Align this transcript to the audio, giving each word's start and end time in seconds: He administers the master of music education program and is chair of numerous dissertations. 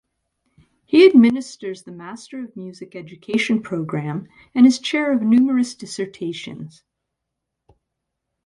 He 0.83 1.05
administers 1.05 1.83
the 1.83 1.91
master 1.91 2.39
of 2.43 2.55
music 2.55 2.95
education 2.95 3.61
program 3.61 4.27
and 4.55 4.65
is 4.65 4.79
chair 4.79 5.13
of 5.13 5.21
numerous 5.21 5.75
dissertations. 5.75 6.83